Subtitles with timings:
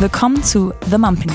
[0.00, 1.32] Willkommen zu The Mumpany.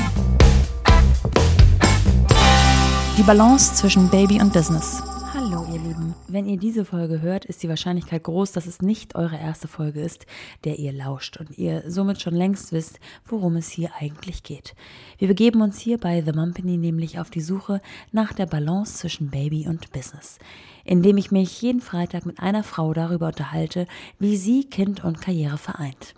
[3.18, 5.02] Die Balance zwischen Baby und Business.
[5.34, 6.13] Hallo ihr Lieben.
[6.28, 10.02] Wenn ihr diese Folge hört, ist die Wahrscheinlichkeit groß, dass es nicht eure erste Folge
[10.02, 10.25] ist,
[10.66, 14.76] der ihr lauscht und ihr somit schon längst wisst, worum es hier eigentlich geht.
[15.20, 17.82] Wir begeben uns hier bei The Mumpany nämlich auf die Suche
[18.12, 20.38] nach der Balance zwischen Baby und Business,
[20.84, 23.87] indem ich mich jeden Freitag mit einer Frau darüber unterhalte,
[24.19, 26.14] wie sie Kind und Karriere vereint.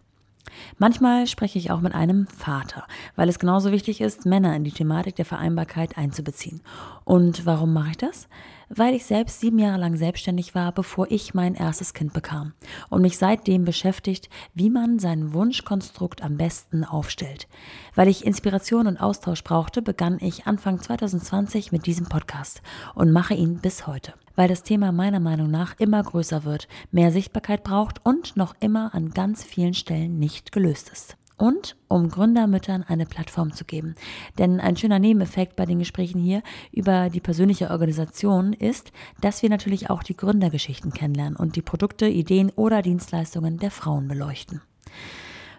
[0.78, 4.72] Manchmal spreche ich auch mit einem Vater, weil es genauso wichtig ist, Männer in die
[4.72, 6.62] Thematik der Vereinbarkeit einzubeziehen.
[7.04, 8.28] Und warum mache ich das?
[8.70, 12.54] Weil ich selbst sieben Jahre lang selbstständig war, bevor ich mein erstes Kind bekam
[12.90, 17.48] und mich seitdem beschäftigt, wie man sein Wunschkonstrukt am besten aufstellt.
[17.96, 22.62] Weil ich Inspiration und Austausch brauchte, begann ich Anfang 2020 mit diesem Podcast
[22.96, 27.12] und mache ihn bis heute weil das Thema meiner Meinung nach immer größer wird, mehr
[27.12, 31.16] Sichtbarkeit braucht und noch immer an ganz vielen Stellen nicht gelöst ist.
[31.38, 33.94] Und um Gründermüttern eine Plattform zu geben.
[34.40, 39.50] Denn ein schöner Nebeneffekt bei den Gesprächen hier über die persönliche Organisation ist, dass wir
[39.52, 44.60] natürlich auch die Gründergeschichten kennenlernen und die Produkte, Ideen oder Dienstleistungen der Frauen beleuchten.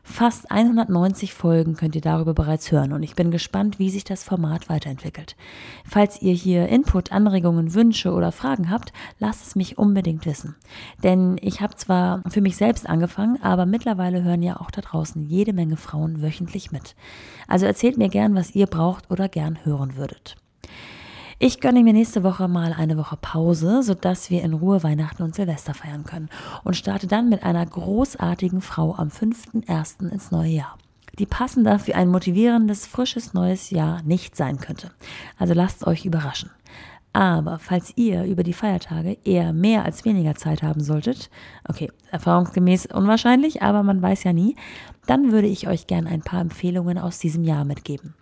[0.05, 4.25] Fast 190 Folgen könnt ihr darüber bereits hören und ich bin gespannt, wie sich das
[4.25, 5.36] Format weiterentwickelt.
[5.89, 10.56] Falls ihr hier Input, Anregungen, Wünsche oder Fragen habt, lasst es mich unbedingt wissen.
[11.05, 15.25] Denn ich habe zwar für mich selbst angefangen, aber mittlerweile hören ja auch da draußen
[15.25, 16.97] jede Menge Frauen wöchentlich mit.
[17.47, 20.36] Also erzählt mir gern, was ihr braucht oder gern hören würdet.
[21.45, 25.35] Ich gönne mir nächste Woche mal eine Woche Pause, sodass wir in Ruhe Weihnachten und
[25.35, 26.29] Silvester feiern können
[26.62, 30.09] und starte dann mit einer großartigen Frau am 5.1.
[30.09, 30.79] ins neue Jahr
[31.19, 34.93] die passender für ein motivierendes, frisches neues Jahr nicht sein könnte.
[35.37, 36.51] Also lasst euch überraschen.
[37.13, 41.29] Aber falls ihr über die Feiertage eher mehr als weniger Zeit haben solltet,
[41.69, 44.57] okay, erfahrungsgemäß unwahrscheinlich, aber man weiß ja nie,
[45.07, 48.14] dann würde ich euch gern ein paar Empfehlungen aus diesem Jahr mitgeben.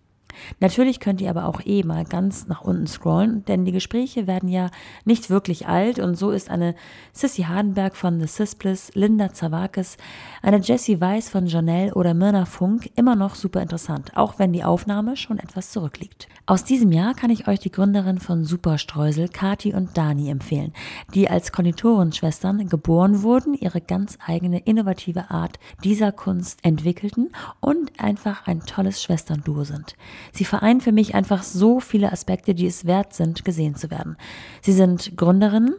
[0.60, 4.48] Natürlich könnt ihr aber auch eh mal ganz nach unten scrollen, denn die Gespräche werden
[4.48, 4.70] ja
[5.04, 6.74] nicht wirklich alt und so ist eine
[7.12, 9.96] Sissy Hardenberg von The Sisbliss, Linda Zawakis,
[10.42, 14.64] eine Jessie Weiss von Janelle oder Myrna Funk immer noch super interessant, auch wenn die
[14.64, 16.28] Aufnahme schon etwas zurückliegt.
[16.46, 20.72] Aus diesem Jahr kann ich euch die Gründerin von Superstreusel, Kati und Dani empfehlen,
[21.14, 27.30] die als Konditorenschwestern geboren wurden, ihre ganz eigene innovative Art dieser Kunst entwickelten
[27.60, 29.96] und einfach ein tolles Schwesternduo sind.
[30.32, 34.16] Sie vereinen für mich einfach so viele Aspekte, die es wert sind, gesehen zu werden.
[34.62, 35.74] Sie sind Gründerinnen,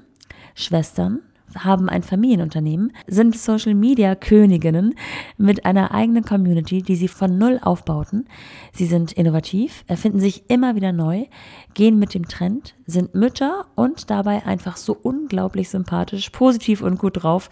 [0.55, 1.19] Schwestern,
[1.57, 4.95] haben ein Familienunternehmen, sind Social Media Königinnen
[5.37, 8.27] mit einer eigenen Community, die sie von Null aufbauten.
[8.73, 11.25] Sie sind innovativ, erfinden sich immer wieder neu,
[11.73, 17.23] gehen mit dem Trend, sind Mütter und dabei einfach so unglaublich sympathisch, positiv und gut
[17.23, 17.49] drauf.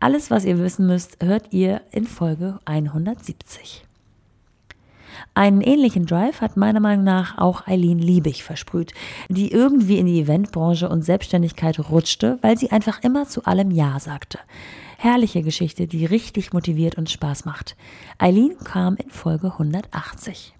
[0.00, 3.84] Alles, was ihr wissen müsst, hört ihr in Folge 170.
[5.34, 8.92] Einen ähnlichen Drive hat meiner Meinung nach auch Eileen Liebig versprüht,
[9.28, 13.98] die irgendwie in die Eventbranche und Selbstständigkeit rutschte, weil sie einfach immer zu allem Ja
[13.98, 14.38] sagte.
[14.98, 17.76] Herrliche Geschichte, die richtig motiviert und Spaß macht.
[18.18, 20.54] Eileen kam in Folge 180.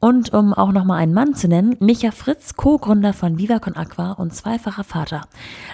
[0.00, 4.12] Und um auch nochmal einen Mann zu nennen, Micha Fritz, Co-Gründer von Viva Con Aqua
[4.12, 5.22] und zweifacher Vater.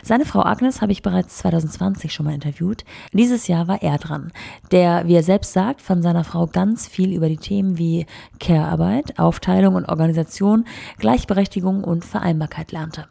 [0.02, 2.84] Seine Frau Agnes habe ich bereits 2020 schon mal interviewt.
[3.12, 4.32] Dieses Jahr war er dran,
[4.70, 8.06] der, wie er selbst sagt, von seiner Frau ganz viel über die Themen wie
[8.40, 10.64] Care-Arbeit, Aufteilung und Organisation,
[10.98, 13.06] Gleichberechtigung und Vereinbarkeit lernte.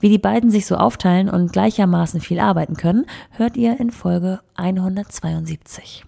[0.00, 4.40] Wie die beiden sich so aufteilen und gleichermaßen viel arbeiten können, hört ihr in Folge
[4.56, 6.07] 172.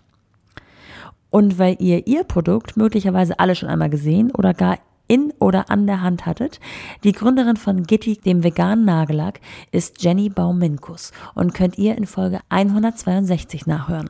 [1.31, 4.79] Und weil ihr ihr Produkt möglicherweise alle schon einmal gesehen oder gar
[5.11, 6.61] in oder an der Hand hattet.
[7.03, 9.41] Die Gründerin von Gitti, dem veganen Nagellack,
[9.73, 14.09] ist Jenny Bauminkus und könnt ihr in Folge 162 nachhören.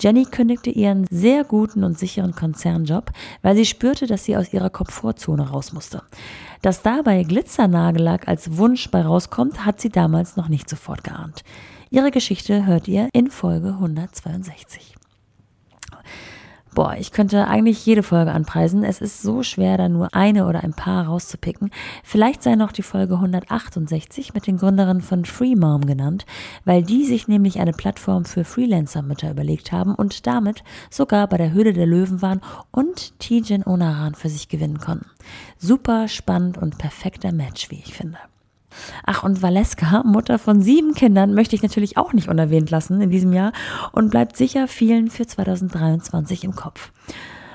[0.00, 3.12] Jenny kündigte ihren sehr guten und sicheren Konzernjob,
[3.42, 6.02] weil sie spürte, dass sie aus ihrer Komfortzone raus musste.
[6.60, 11.44] Dass dabei Glitzernagellack als Wunsch bei rauskommt, hat sie damals noch nicht sofort geahnt.
[11.90, 14.96] Ihre Geschichte hört ihr in Folge 162.
[16.74, 18.82] Boah, ich könnte eigentlich jede Folge anpreisen.
[18.82, 21.70] Es ist so schwer, da nur eine oder ein paar rauszupicken.
[22.02, 26.24] Vielleicht sei noch die Folge 168 mit den Gründerinnen von Free Mom genannt,
[26.64, 31.52] weil die sich nämlich eine Plattform für Freelancer-Mütter überlegt haben und damit sogar bei der
[31.52, 32.40] Höhle der Löwen waren
[32.70, 35.10] und Tijen Onaran für sich gewinnen konnten.
[35.58, 38.16] Super spannend und perfekter Match, wie ich finde.
[39.04, 43.10] Ach, und Valeska, Mutter von sieben Kindern, möchte ich natürlich auch nicht unerwähnt lassen in
[43.10, 43.52] diesem Jahr
[43.92, 46.90] und bleibt sicher vielen für 2023 im Kopf.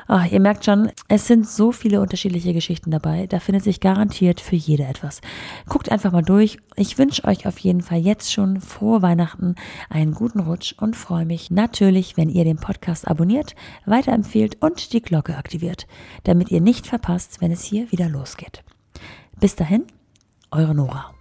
[0.10, 3.28] Oh, ihr merkt schon, es sind so viele unterschiedliche Geschichten dabei.
[3.28, 5.19] Da findet sich garantiert für jede etwas.
[5.68, 6.60] Guckt einfach mal durch.
[6.78, 9.56] Ich wünsche euch auf jeden Fall jetzt schon frohe Weihnachten,
[9.90, 13.54] einen guten Rutsch und freue mich natürlich, wenn ihr den Podcast abonniert,
[13.86, 15.88] weiterempfehlt und die Glocke aktiviert,
[16.24, 18.64] damit ihr nicht verpasst, wenn es hier wieder losgeht.
[19.42, 19.84] Bis dahin,
[20.51, 21.11] eure Nora.